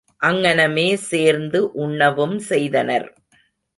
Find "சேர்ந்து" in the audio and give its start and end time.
1.09-1.71